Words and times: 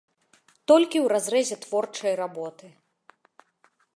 Толькі 0.71 0.97
ў 1.05 1.07
разрэзе 1.13 1.57
творчай 1.67 2.13
работы. 2.23 2.67